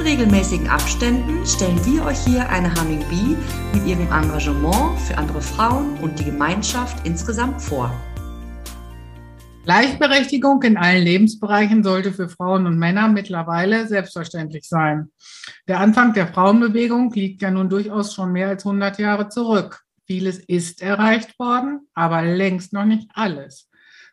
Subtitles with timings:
[0.00, 3.36] In regelmäßigen Abständen stellen wir euch hier eine Humming Bee
[3.74, 7.92] mit ihrem Engagement für andere Frauen und die Gemeinschaft insgesamt vor.
[9.64, 15.10] Gleichberechtigung in allen Lebensbereichen sollte für Frauen und Männer mittlerweile selbstverständlich sein.
[15.68, 19.82] Der Anfang der Frauenbewegung liegt ja nun durchaus schon mehr als 100 Jahre zurück.
[20.06, 23.68] Vieles ist erreicht worden, aber längst noch nicht alles.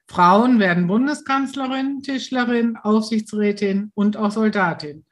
[0.10, 5.06] Frauen werden Bundeskanzlerin, Tischlerin, Aufsichtsrätin und auch Soldatin.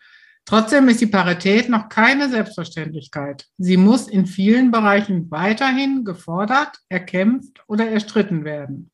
[0.45, 3.45] Trotzdem ist die Parität noch keine Selbstverständlichkeit.
[3.57, 8.91] Sie muss in vielen Bereichen weiterhin gefordert, erkämpft oder erstritten werden.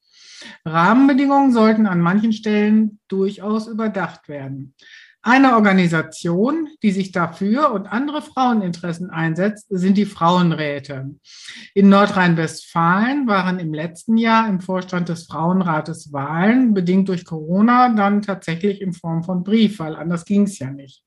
[0.66, 4.76] Rahmenbedingungen sollten an manchen Stellen durchaus überdacht werden.
[5.24, 11.12] Eine Organisation, die sich dafür und andere Fraueninteressen einsetzt, sind die Frauenräte.
[11.76, 18.24] In Nordrhein-Westfalen waren im letzten Jahr im Vorstand des Frauenrates Wahlen, bedingt durch Corona, dann
[18.24, 19.96] tatsächlich in Form von Briefwahl.
[19.96, 21.04] Anders ging es ja nicht.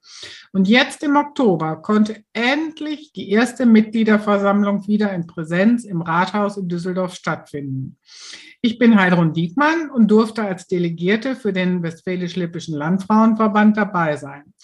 [0.53, 6.69] Und jetzt im Oktober konnte endlich die erste Mitgliederversammlung wieder in Präsenz im Rathaus in
[6.69, 7.97] Düsseldorf stattfinden.
[8.67, 14.55] Ich bin Heidrun Diekmann und durfte als Delegierte für den Westfälisch-Lippischen Landfrauenverband dabei sein.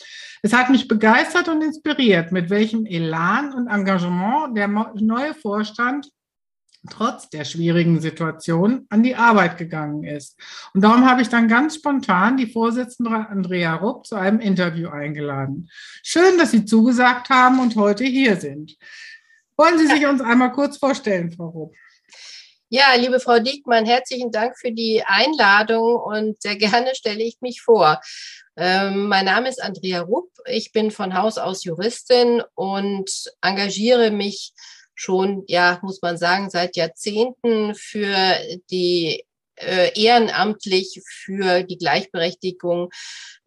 [0.43, 6.09] Es hat mich begeistert und inspiriert, mit welchem Elan und Engagement der neue Vorstand
[6.89, 10.39] trotz der schwierigen Situation an die Arbeit gegangen ist.
[10.73, 15.69] Und darum habe ich dann ganz spontan die Vorsitzende Andrea Rupp zu einem Interview eingeladen.
[16.03, 18.77] Schön, dass Sie zugesagt haben und heute hier sind.
[19.57, 21.75] Wollen Sie sich uns einmal kurz vorstellen, Frau Rupp?
[22.73, 27.63] Ja, liebe Frau Diekmann, herzlichen Dank für die Einladung und sehr gerne stelle ich mich
[27.63, 28.01] vor.
[28.57, 30.31] Ähm, mein Name ist Andrea Rupp.
[30.47, 33.11] Ich bin von Haus aus Juristin und
[33.43, 34.53] engagiere mich
[34.95, 38.15] schon, ja, muss man sagen, seit Jahrzehnten für
[38.71, 39.25] die
[39.57, 42.91] äh, ehrenamtlich für die Gleichberechtigung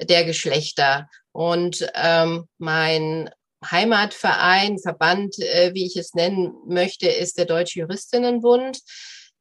[0.01, 1.07] der Geschlechter.
[1.31, 3.29] Und ähm, mein
[3.69, 8.79] Heimatverein, Verband, äh, wie ich es nennen möchte, ist der Deutsche Juristinnenbund,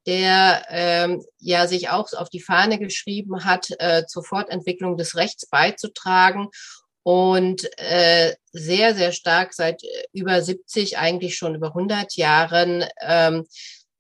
[0.06, 5.46] der ähm, ja sich auch auf die Fahne geschrieben hat, äh, zur Fortentwicklung des Rechts
[5.46, 6.48] beizutragen
[7.02, 13.44] und äh, sehr, sehr stark seit äh, über 70, eigentlich schon über 100 Jahren ähm,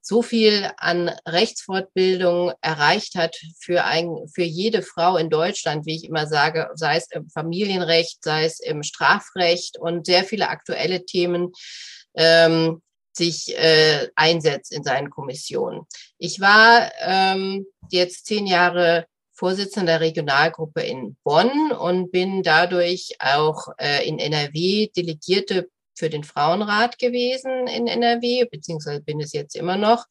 [0.02, 6.04] so viel an Rechtsfortbildung erreicht hat für, ein, für jede Frau in Deutschland, wie ich
[6.04, 11.52] immer sage, sei es im Familienrecht, sei es im Strafrecht und sehr viele aktuelle Themen
[12.14, 12.82] ähm,
[13.12, 15.82] sich äh, einsetzt in seinen Kommissionen.
[16.18, 23.68] Ich war ähm, jetzt zehn Jahre Vorsitzender der Regionalgruppe in Bonn und bin dadurch auch
[23.78, 25.68] äh, in NRW Delegierte
[26.02, 30.06] für den Frauenrat gewesen in NRW, beziehungsweise bin es jetzt immer noch.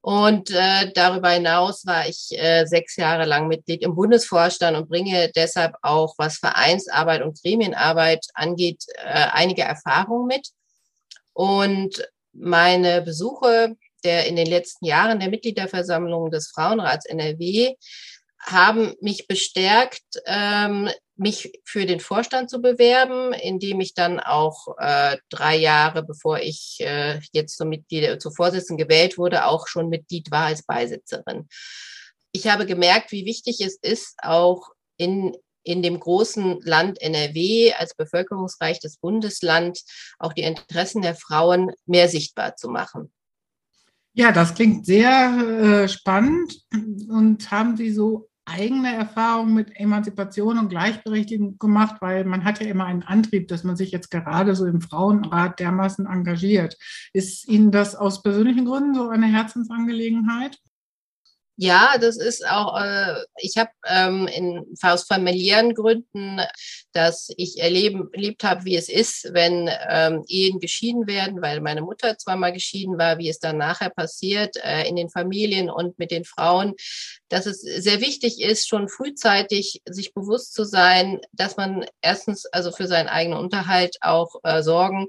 [0.00, 5.30] Und äh, darüber hinaus war ich äh, sechs Jahre lang Mitglied im Bundesvorstand und bringe
[5.36, 10.48] deshalb auch, was Vereinsarbeit und Gremienarbeit angeht, äh, einige Erfahrungen mit.
[11.34, 17.76] Und meine Besuche der in den letzten Jahren der Mitgliederversammlung des Frauenrats NRW
[18.42, 25.16] haben mich bestärkt, ähm, mich für den Vorstand zu bewerben, indem ich dann auch äh,
[25.30, 30.30] drei Jahre, bevor ich äh, jetzt zum Mitglied, zur Vorsitzenden gewählt wurde, auch schon Mitglied
[30.30, 31.48] war als Beisitzerin.
[32.32, 37.94] Ich habe gemerkt, wie wichtig es ist, auch in in dem großen Land NRW als
[37.94, 39.80] bevölkerungsreiches Bundesland
[40.18, 43.12] auch die Interessen der Frauen mehr sichtbar zu machen.
[44.14, 46.62] Ja, das klingt sehr äh, spannend.
[47.08, 52.66] Und haben Sie so eigene Erfahrung mit Emanzipation und Gleichberechtigung gemacht, weil man hat ja
[52.66, 56.76] immer einen Antrieb, dass man sich jetzt gerade so im Frauenrat dermaßen engagiert.
[57.12, 60.58] Ist Ihnen das aus persönlichen Gründen so eine Herzensangelegenheit?
[61.62, 66.40] Ja, das ist auch, äh, ich habe ähm, in, aus familiären Gründen,
[66.92, 71.82] dass ich erleben, erlebt habe, wie es ist, wenn ähm, Ehen geschieden werden, weil meine
[71.82, 76.10] Mutter zweimal geschieden war, wie es dann nachher passiert äh, in den Familien und mit
[76.10, 76.74] den Frauen,
[77.28, 82.72] dass es sehr wichtig ist, schon frühzeitig sich bewusst zu sein, dass man erstens also
[82.72, 85.06] für seinen eigenen Unterhalt auch äh, sorgen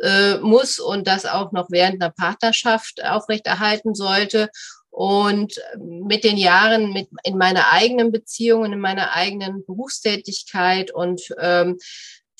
[0.00, 4.50] äh, muss und das auch noch während einer Partnerschaft aufrechterhalten sollte
[4.94, 11.78] und mit den Jahren, mit in meiner eigenen Beziehung, in meiner eigenen Berufstätigkeit und ähm,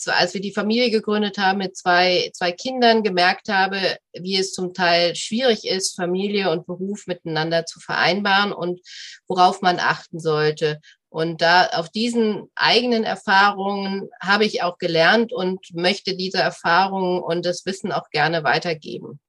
[0.07, 4.73] als wir die Familie gegründet haben mit zwei, zwei Kindern, gemerkt habe, wie es zum
[4.73, 8.81] Teil schwierig ist, Familie und Beruf miteinander zu vereinbaren und
[9.27, 10.81] worauf man achten sollte.
[11.09, 17.47] Und da auf diesen eigenen Erfahrungen habe ich auch gelernt und möchte diese Erfahrungen und
[17.47, 19.21] das Wissen auch gerne weitergeben.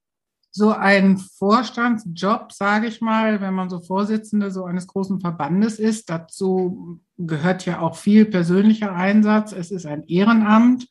[0.57, 6.09] So ein Vorstandsjob, sage ich mal, wenn man so Vorsitzende so eines großen Verbandes ist,
[6.09, 9.51] dazu gehört ja auch viel persönlicher Einsatz.
[9.51, 10.87] Es ist ein Ehrenamt.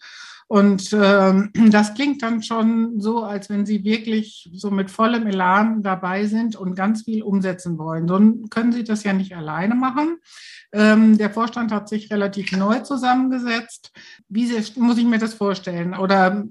[0.49, 5.82] Und ähm, das klingt dann schon so, als wenn Sie wirklich so mit vollem Elan
[5.82, 8.06] dabei sind und ganz viel umsetzen wollen.
[8.06, 8.19] So
[8.50, 10.19] können Sie das ja nicht alleine machen.
[10.72, 13.93] Ähm, der Vorstand hat sich relativ neu zusammengesetzt.
[14.28, 14.46] Wie
[14.76, 15.94] muss ich mir das vorstellen?
[15.94, 16.44] Oder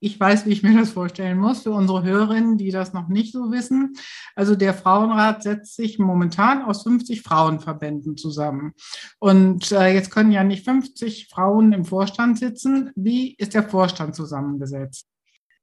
[0.00, 3.32] ich weiß, wie ich mir das vorstellen muss, für unsere Hörerinnen, die das noch nicht
[3.32, 3.96] so wissen.
[4.34, 8.74] Also der Frauenrat setzt sich momentan aus 50 Frauenverbänden zusammen.
[9.18, 12.90] Und äh, jetzt können ja nicht 50 Frauen im Vorstand sitzen.
[12.94, 15.06] Wie ist der Vorstand zusammengesetzt?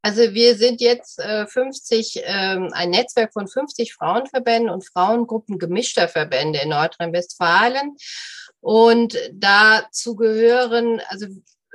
[0.02, 6.08] Also wir sind jetzt äh, 50, ähm, ein Netzwerk von 50 Frauenverbänden und Frauengruppen gemischter
[6.08, 7.96] Verbände in Nordrhein-Westfalen.
[8.60, 11.26] Und dazu gehören, also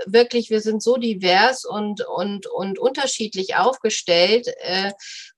[0.06, 4.92] wirklich, wir sind so divers und, und, und unterschiedlich aufgestellt, äh,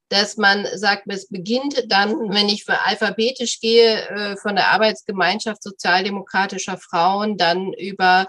[0.09, 6.77] dass man sagt, es beginnt dann, wenn ich alphabetisch gehe, äh, von der Arbeitsgemeinschaft sozialdemokratischer
[6.77, 8.29] Frauen, dann über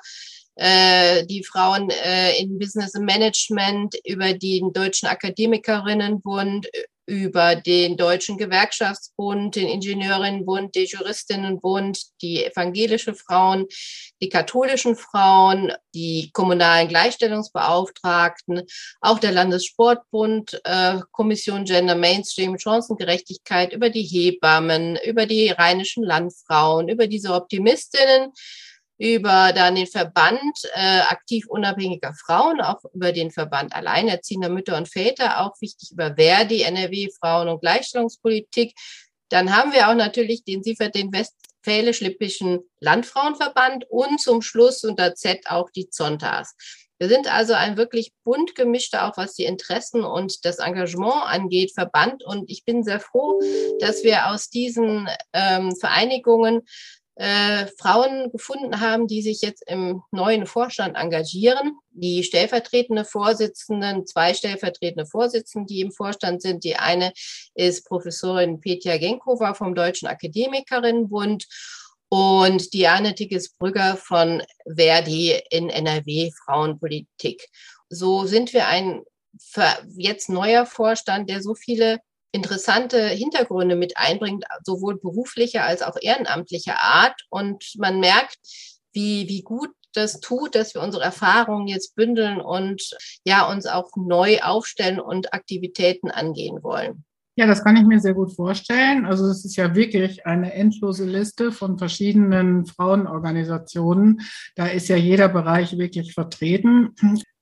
[0.55, 1.91] äh, die Frauen
[2.39, 6.67] in Business Management, über den Deutschen Akademikerinnenbund,
[7.05, 13.65] über den Deutschen Gewerkschaftsbund, den Ingenieurinnenbund, den Juristinnenbund, die evangelische Frauen,
[14.21, 18.63] die katholischen Frauen, die kommunalen Gleichstellungsbeauftragten,
[19.01, 26.87] auch der Landessportbund, äh, Kommission Gender Mainstream, Chancengerechtigkeit, über die Hebammen, über die rheinischen Landfrauen,
[26.87, 28.31] über diese Optimistinnen,
[28.97, 34.89] über dann den Verband äh, aktiv unabhängiger Frauen, auch über den Verband alleinerziehender Mütter und
[34.89, 38.73] Väter, auch wichtig über Verdi, NRW Frauen- und Gleichstellungspolitik.
[39.29, 45.47] Dann haben wir auch natürlich den Siefert, den Westfälisch-Lippischen Landfrauenverband und zum Schluss unter Z
[45.47, 46.55] auch die Zontas.
[46.99, 51.73] Wir sind also ein wirklich bunt gemischter, auch was die Interessen und das Engagement angeht,
[51.73, 52.23] Verband.
[52.23, 53.41] Und ich bin sehr froh,
[53.79, 56.61] dass wir aus diesen ähm, Vereinigungen
[57.15, 61.77] äh, Frauen gefunden haben, die sich jetzt im neuen Vorstand engagieren.
[61.91, 66.63] Die stellvertretende Vorsitzenden, zwei stellvertretende Vorsitzende, die im Vorstand sind.
[66.63, 67.13] Die eine
[67.53, 71.45] ist Professorin Petja Genkova vom Deutschen Akademikerinnenbund
[72.09, 77.47] und Diane Tickes-Brügger von Verdi in NRW Frauenpolitik.
[77.89, 79.03] So sind wir ein
[79.95, 81.99] jetzt neuer Vorstand, der so viele
[82.33, 87.21] interessante Hintergründe mit einbringt, sowohl beruflicher als auch ehrenamtlicher Art.
[87.29, 88.37] Und man merkt,
[88.91, 92.81] wie, wie gut das tut, dass wir unsere Erfahrungen jetzt bündeln und
[93.23, 97.05] ja, uns auch neu aufstellen und Aktivitäten angehen wollen.
[97.35, 99.05] Ja, das kann ich mir sehr gut vorstellen.
[99.05, 104.21] Also es ist ja wirklich eine endlose Liste von verschiedenen Frauenorganisationen.
[104.55, 106.93] Da ist ja jeder Bereich wirklich vertreten.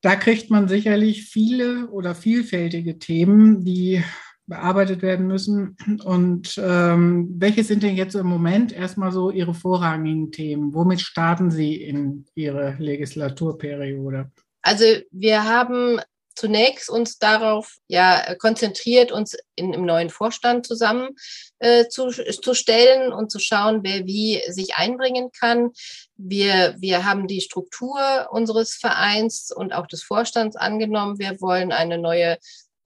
[0.02, 4.02] Da kriegt man sicherlich viele oder vielfältige Themen, die
[4.52, 5.78] bearbeitet werden müssen.
[6.04, 10.74] Und ähm, welche sind denn jetzt im Moment erstmal so Ihre vorrangigen Themen?
[10.74, 14.30] Womit starten Sie in Ihre Legislaturperiode?
[14.62, 16.02] Also wir haben
[16.36, 21.12] zunächst uns darauf ja konzentriert, uns in, im neuen Vorstand zusammen
[21.60, 25.72] äh, zu, zu stellen und zu schauen, wer wie sich einbringen kann.
[26.18, 31.20] Wir, wir haben die Struktur unseres Vereins und auch des Vorstands angenommen.
[31.20, 32.38] Wir wollen eine neue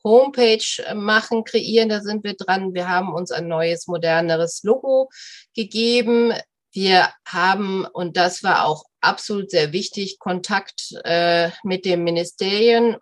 [0.05, 1.89] Homepage äh, machen, kreieren.
[1.89, 2.73] Da sind wir dran.
[2.73, 5.09] Wir haben uns ein neues, moderneres Logo
[5.55, 6.31] gegeben.
[6.71, 12.97] Wir haben, und das war auch absolut sehr wichtig, Kontakt äh, mit dem Ministerium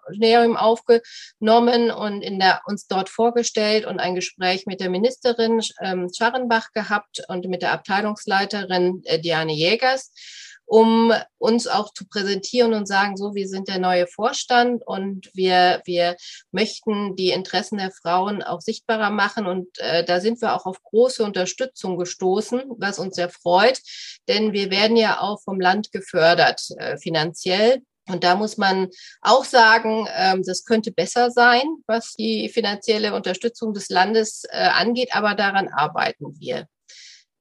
[0.56, 6.72] aufgenommen und in der, uns dort vorgestellt und ein Gespräch mit der Ministerin ähm, Scharrenbach
[6.74, 10.12] gehabt und mit der Abteilungsleiterin äh, Diane Jägers
[10.74, 15.84] um uns auch zu präsentieren und sagen, so, wir sind der neue Vorstand und wir,
[15.86, 16.16] wir
[16.52, 19.46] möchten die Interessen der Frauen auch sichtbarer machen.
[19.46, 23.80] Und äh, da sind wir auch auf große Unterstützung gestoßen, was uns sehr freut,
[24.28, 27.84] denn wir werden ja auch vom Land gefördert äh, finanziell.
[28.10, 28.90] Und da muss man
[29.22, 35.16] auch sagen, ähm, das könnte besser sein, was die finanzielle Unterstützung des Landes äh, angeht,
[35.16, 36.68] aber daran arbeiten wir.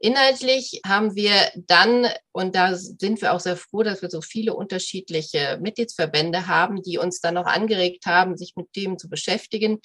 [0.04, 4.52] Inhaltlich haben wir dann, und da sind wir auch sehr froh, dass wir so viele
[4.52, 9.78] unterschiedliche Mitgliedsverbände haben, die uns dann noch angeregt haben, sich mit dem zu beschäftigen.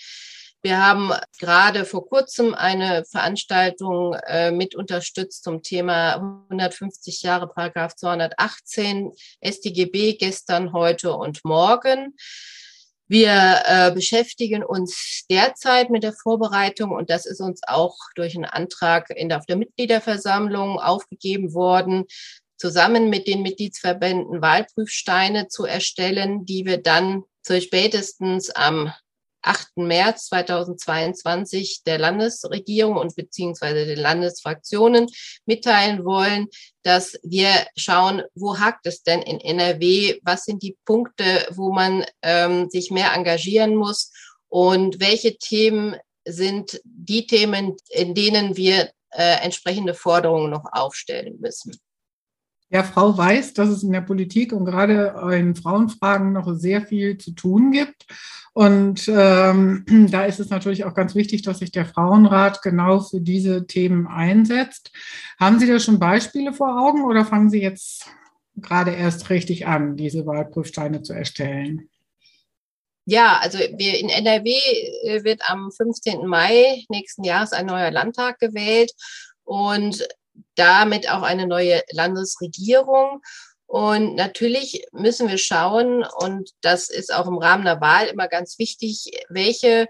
[0.64, 6.16] Wir haben gerade vor kurzem eine Veranstaltung äh, mit unterstützt zum Thema
[6.50, 9.12] 150 Jahre Paragraph 218
[9.46, 12.16] StGB gestern, heute und morgen.
[13.08, 18.46] Wir äh, beschäftigen uns derzeit mit der Vorbereitung und das ist uns auch durch einen
[18.46, 22.06] Antrag in der, auf der Mitgliederversammlung aufgegeben worden,
[22.58, 28.92] zusammen mit den Mitgliedsverbänden Wahlprüfsteine zu erstellen, die wir dann zu spätestens am
[29.42, 29.78] 8.
[29.78, 35.08] März 2022 der Landesregierung und beziehungsweise den Landesfraktionen
[35.46, 36.48] mitteilen wollen,
[36.84, 42.06] dass wir schauen, wo hakt es denn in NRW, was sind die Punkte, wo man
[42.22, 44.12] ähm, sich mehr engagieren muss
[44.50, 51.78] und welche Themen sind die Themen, in denen wir äh, entsprechende Forderungen noch aufstellen müssen.
[52.70, 57.18] Ja, Frau weiß, dass es in der Politik und gerade in Frauenfragen noch sehr viel
[57.18, 58.06] zu tun gibt.
[58.54, 63.22] Und ähm, da ist es natürlich auch ganz wichtig, dass sich der Frauenrat genau für
[63.22, 64.92] diese Themen einsetzt.
[65.40, 68.08] Haben Sie da schon Beispiele vor Augen oder fangen Sie jetzt
[68.56, 71.90] gerade erst richtig an, diese Wahlprüfsteine zu erstellen?
[73.06, 74.50] Ja, also wir in NRW
[75.04, 76.28] äh, wird am 15.
[76.28, 78.92] Mai nächsten Jahres ein neuer Landtag gewählt
[79.46, 80.06] und
[80.56, 83.22] damit auch eine neue Landesregierung.
[83.66, 88.58] Und natürlich müssen wir schauen, und das ist auch im Rahmen der Wahl immer ganz
[88.60, 89.88] wichtig, welche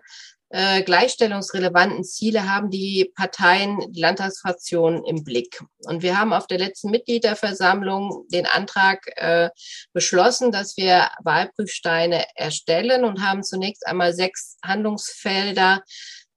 [0.50, 5.62] äh, gleichstellungsrelevanten Ziele haben die Parteien, die Landtagsfraktionen im Blick.
[5.80, 9.50] Und wir haben auf der letzten Mitgliederversammlung den Antrag äh,
[9.92, 15.84] beschlossen, dass wir Wahlprüfsteine erstellen und haben zunächst einmal sechs Handlungsfelder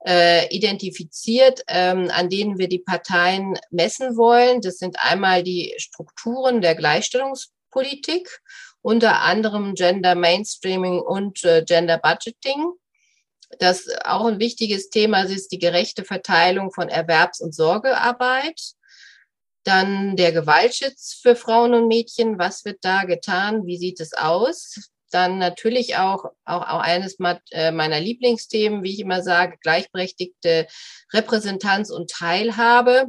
[0.07, 4.61] äh, identifiziert, ähm, an denen wir die Parteien messen wollen.
[4.61, 8.41] Das sind einmal die Strukturen der Gleichstellungspolitik,
[8.83, 12.73] unter anderem Gender Mainstreaming und äh, Gender Budgeting.
[13.59, 18.61] Das auch ein wichtiges Thema ist die gerechte Verteilung von Erwerbs- und Sorgearbeit.
[19.65, 22.39] Dann der Gewaltschutz für Frauen und Mädchen.
[22.39, 23.67] Was wird da getan?
[23.67, 24.91] Wie sieht es aus?
[25.11, 27.19] Dann natürlich auch, auch, auch eines
[27.51, 30.67] äh, meiner Lieblingsthemen, wie ich immer sage, gleichberechtigte
[31.13, 33.07] Repräsentanz und Teilhabe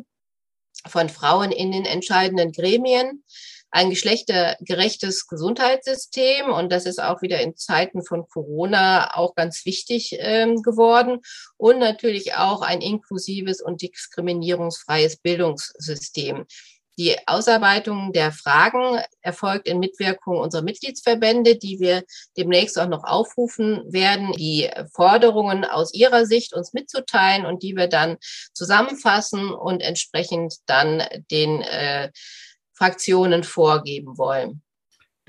[0.87, 3.23] von Frauen in den entscheidenden Gremien
[3.71, 6.49] ein geschlechtergerechtes Gesundheitssystem.
[6.51, 11.21] Und das ist auch wieder in Zeiten von Corona auch ganz wichtig ähm, geworden.
[11.57, 16.45] Und natürlich auch ein inklusives und diskriminierungsfreies Bildungssystem.
[17.01, 22.03] Die Ausarbeitung der Fragen erfolgt in Mitwirkung unserer Mitgliedsverbände, die wir
[22.37, 27.87] demnächst auch noch aufrufen werden, die Forderungen aus ihrer Sicht uns mitzuteilen und die wir
[27.87, 28.17] dann
[28.53, 32.11] zusammenfassen und entsprechend dann den äh,
[32.71, 34.61] Fraktionen vorgeben wollen.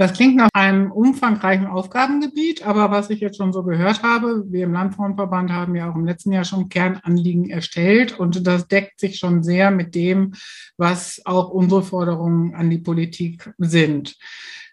[0.02, 4.64] Das klingt nach einem umfangreichen Aufgabengebiet, aber was ich jetzt schon so gehört habe, wir
[4.64, 9.20] im Landfrauenverband haben ja auch im letzten Jahr schon Kernanliegen erstellt und das deckt sich
[9.20, 10.34] schon sehr mit dem,
[10.76, 14.16] was auch unsere Forderungen an die Politik sind.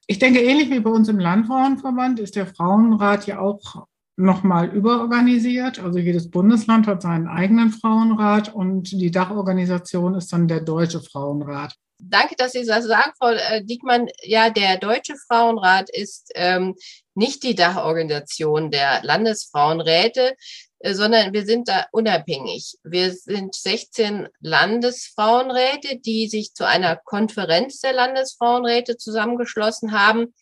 [0.08, 3.86] Ich denke, ähnlich wie bei uns im Landfrauenverband ist der Frauenrat ja auch
[4.20, 5.80] nochmal überorganisiert.
[5.80, 11.76] Also jedes Bundesland hat seinen eigenen Frauenrat und die Dachorganisation ist dann der Deutsche Frauenrat.
[12.02, 14.08] Danke, dass Sie das sagen, Frau äh, Diekmann.
[14.24, 16.76] Ja, der Deutsche Frauenrat ist ähm,
[17.14, 20.36] nicht die Dachorganisation der Landesfrauenräte,
[20.80, 22.78] äh, sondern wir sind da unabhängig.
[22.84, 30.34] Wir sind 16 Landesfrauenräte, die sich zu einer Konferenz der Landesfrauenräte zusammengeschlossen haben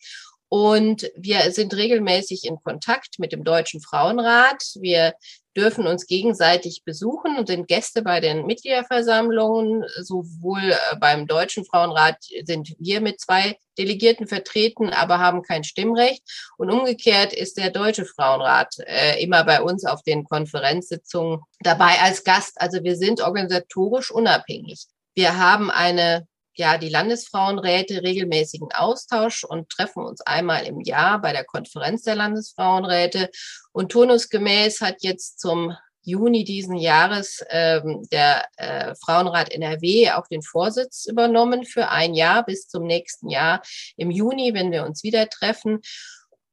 [0.48, 4.62] und wir sind regelmäßig in Kontakt mit dem Deutschen Frauenrat.
[4.80, 5.14] Wir
[5.54, 9.84] dürfen uns gegenseitig besuchen und sind Gäste bei den Mitgliederversammlungen.
[10.00, 16.22] Sowohl äh, beim Deutschen Frauenrat sind wir mit zwei Delegierten vertreten, aber haben kein Stimmrecht.
[16.56, 22.24] Und umgekehrt ist der Deutsche Frauenrat äh, immer bei uns auf den Konferenzsitzungen dabei als
[22.24, 22.60] Gast.
[22.60, 24.86] Also wir sind organisatorisch unabhängig.
[25.14, 26.26] Wir haben eine
[26.58, 32.16] ja die Landesfrauenräte regelmäßigen Austausch und treffen uns einmal im Jahr bei der Konferenz der
[32.16, 33.30] Landesfrauenräte.
[33.72, 40.42] Und turnusgemäß hat jetzt zum Juni diesen Jahres ähm, der äh, Frauenrat NRW auch den
[40.42, 43.62] Vorsitz übernommen für ein Jahr bis zum nächsten Jahr
[43.96, 45.80] im Juni, wenn wir uns wieder treffen.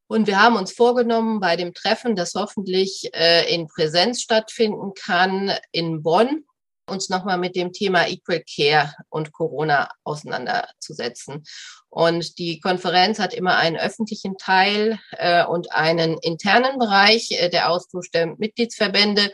[0.08, 5.52] Und wir haben uns vorgenommen, bei dem Treffen, das hoffentlich äh, in Präsenz stattfinden kann,
[5.72, 6.44] in Bonn,
[6.88, 11.44] uns nochmal mit dem Thema Equal Care und Corona auseinanderzusetzen.
[11.90, 17.70] Und die Konferenz hat immer einen öffentlichen Teil äh, und einen internen Bereich, äh, der
[17.70, 19.32] Austausch der Mitgliedsverbände.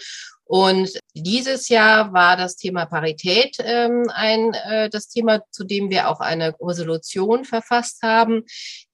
[0.51, 6.09] Und dieses Jahr war das Thema Parität ähm, ein äh, das Thema, zu dem wir
[6.09, 8.43] auch eine Resolution verfasst haben,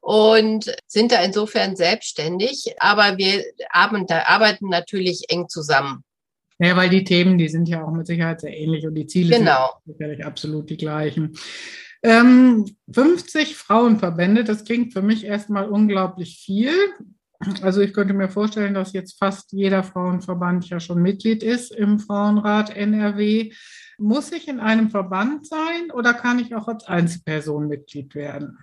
[0.00, 2.74] und sind da insofern selbstständig.
[2.78, 6.04] Aber wir arbeiten natürlich eng zusammen.
[6.58, 9.36] Ja, weil die Themen, die sind ja auch mit Sicherheit sehr ähnlich und die Ziele
[9.38, 9.70] genau.
[9.84, 11.36] sind sicherlich absolut die gleichen.
[12.02, 16.72] Ähm, 50 Frauenverbände, das klingt für mich erstmal unglaublich viel.
[17.62, 21.98] Also ich könnte mir vorstellen, dass jetzt fast jeder Frauenverband ja schon Mitglied ist im
[21.98, 23.52] Frauenrat NRW.
[23.98, 28.58] Muss ich in einem Verband sein oder kann ich auch als Einzelperson Mitglied werden?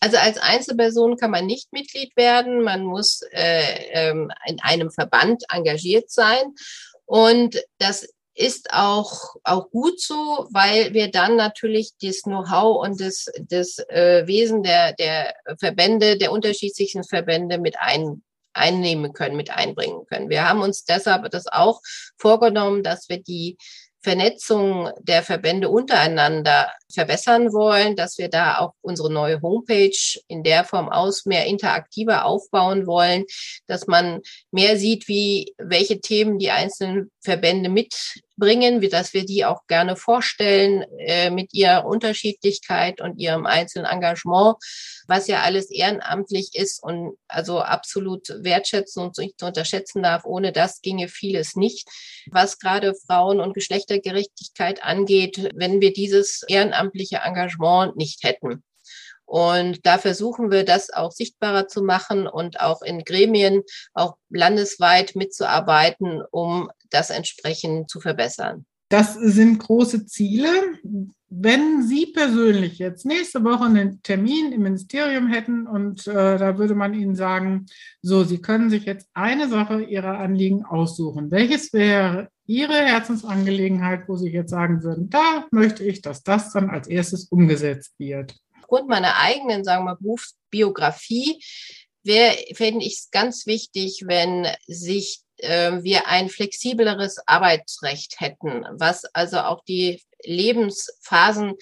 [0.00, 2.62] Also als Einzelperson kann man nicht Mitglied werden.
[2.62, 3.62] Man muss äh,
[3.92, 6.54] ähm, in einem Verband engagiert sein.
[7.06, 13.26] Und das ist auch, auch gut so, weil wir dann natürlich das Know-how und das,
[13.48, 20.04] das äh, Wesen der, der Verbände, der unterschiedlichen Verbände mit ein, einnehmen können, mit einbringen
[20.06, 20.30] können.
[20.30, 21.80] Wir haben uns deshalb das auch
[22.18, 23.56] vorgenommen, dass wir die
[24.02, 30.64] Vernetzung der Verbände untereinander verbessern wollen, dass wir da auch unsere neue Homepage in der
[30.64, 33.24] Form aus mehr interaktiver aufbauen wollen,
[33.66, 34.20] dass man
[34.50, 39.96] mehr sieht, wie welche Themen die einzelnen Verbände mitbringen, wie dass wir die auch gerne
[39.96, 44.56] vorstellen äh, mit ihrer Unterschiedlichkeit und ihrem einzelnen Engagement,
[45.08, 50.24] was ja alles ehrenamtlich ist und also absolut wertschätzen und nicht zu unterschätzen darf.
[50.24, 51.88] Ohne das ginge vieles nicht,
[52.30, 56.44] was gerade Frauen- und Geschlechtergerechtigkeit angeht, wenn wir dieses
[56.84, 58.62] ehrenamtliche Engagement nicht hätten.
[59.26, 63.62] Und da versuchen wir, das auch sichtbarer zu machen und auch in Gremien,
[63.94, 68.66] auch landesweit mitzuarbeiten, um das entsprechend zu verbessern.
[68.88, 70.48] Das sind große Ziele.
[71.28, 76.74] Wenn Sie persönlich jetzt nächste Woche einen Termin im Ministerium hätten und äh, da würde
[76.74, 77.66] man Ihnen sagen,
[78.02, 81.30] so, Sie können sich jetzt eine Sache Ihrer Anliegen aussuchen.
[81.30, 86.70] Welches wäre Ihre Herzensangelegenheit, wo Sie jetzt sagen würden, da möchte ich, dass das dann
[86.70, 88.34] als erstes umgesetzt wird?
[88.74, 91.42] aufgrund meiner eigenen, sagen wir mal, Berufsbiografie
[92.54, 99.62] fände ich es ganz wichtig, wenn sich wir ein flexibleres Arbeitsrecht hätten, was also auch
[99.64, 101.54] die Lebensphasen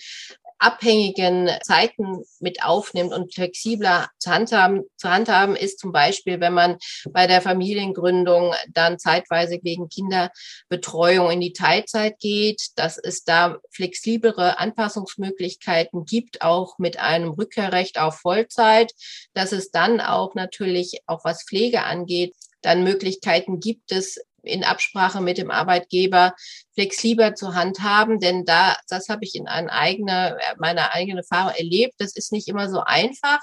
[0.63, 5.81] abhängigen Zeiten mit aufnimmt und flexibler zu handhaben, zu handhaben ist.
[5.81, 6.77] Zum Beispiel, wenn man
[7.11, 14.61] bei der Familiengründung dann zeitweise wegen Kinderbetreuung in die Teilzeit geht, dass es da flexiblere
[14.61, 18.93] Anpassungsmöglichkeiten gibt, auch mit einem Rückkehrrecht auf Vollzeit,
[19.35, 25.20] dass es dann auch natürlich, auch was Pflege angeht, dann Möglichkeiten gibt es, in Absprache
[25.20, 26.35] mit dem Arbeitgeber
[26.75, 31.94] flexibler zu handhaben, denn da, das habe ich in einer eigene, meiner eigenen Erfahrung erlebt.
[31.98, 33.38] Das ist nicht immer so einfach.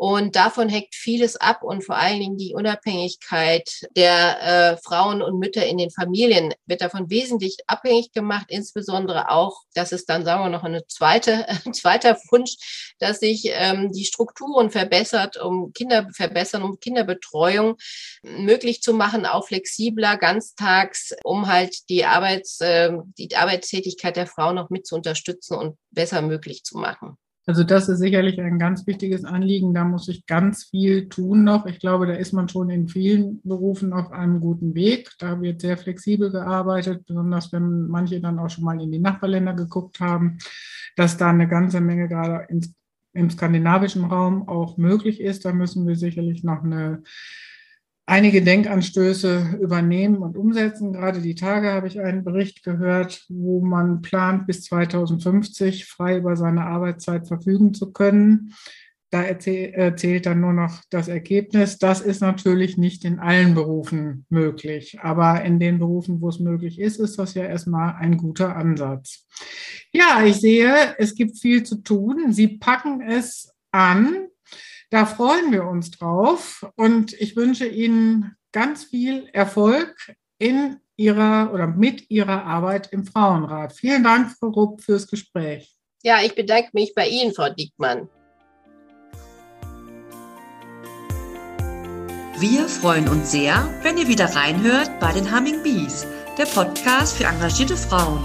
[0.00, 5.38] Und davon hängt vieles ab und vor allen Dingen die Unabhängigkeit der äh, Frauen und
[5.38, 10.42] Mütter in den Familien wird davon wesentlich abhängig gemacht, insbesondere auch, das ist dann, sagen
[10.42, 16.08] wir noch, eine zweite, ein zweiter Wunsch, dass sich ähm, die Strukturen verbessert, um Kinder
[16.14, 17.76] verbessern, um Kinderbetreuung
[18.22, 24.54] möglich zu machen, auch flexibler, ganztags, um halt die Arbeits, äh, die Arbeitstätigkeit der Frau
[24.54, 27.18] noch mit zu unterstützen und besser möglich zu machen.
[27.50, 29.74] Also das ist sicherlich ein ganz wichtiges Anliegen.
[29.74, 31.66] Da muss ich ganz viel tun noch.
[31.66, 35.10] Ich glaube, da ist man schon in vielen Berufen auf einem guten Weg.
[35.18, 39.54] Da wird sehr flexibel gearbeitet, besonders wenn manche dann auch schon mal in die Nachbarländer
[39.54, 40.38] geguckt haben,
[40.94, 42.72] dass da eine ganze Menge gerade ins,
[43.14, 45.44] im skandinavischen Raum auch möglich ist.
[45.44, 47.02] Da müssen wir sicherlich noch eine
[48.10, 50.92] einige Denkanstöße übernehmen und umsetzen.
[50.92, 56.34] Gerade die Tage habe ich einen Bericht gehört, wo man plant, bis 2050 frei über
[56.34, 58.52] seine Arbeitszeit verfügen zu können.
[59.12, 61.78] da erzählt dann nur noch das Ergebnis.
[61.78, 66.78] Das ist natürlich nicht in allen Berufen möglich, aber in den Berufen, wo es möglich
[66.78, 69.26] ist, ist das ja erstmal ein guter Ansatz.
[69.92, 72.32] Ja, ich sehe, es gibt viel zu tun.
[72.32, 74.29] Sie packen es an.
[74.90, 81.68] Da freuen wir uns drauf und ich wünsche Ihnen ganz viel Erfolg in Ihrer oder
[81.68, 83.72] mit Ihrer Arbeit im Frauenrat.
[83.72, 85.78] Vielen Dank, Frau Rupp, fürs Gespräch.
[86.02, 88.08] Ja, ich bedanke mich bei Ihnen, Frau Diekmann.
[92.40, 96.04] Wir freuen uns sehr, wenn ihr wieder reinhört bei den Humming Bees,
[96.36, 98.24] der Podcast für engagierte Frauen.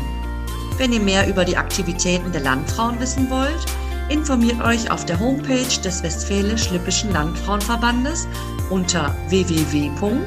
[0.77, 3.65] Wenn ihr mehr über die Aktivitäten der Landfrauen wissen wollt,
[4.09, 8.27] informiert euch auf der Homepage des Westfälisch-Lippischen Landfrauenverbandes
[8.69, 10.25] unter www.wllv.de.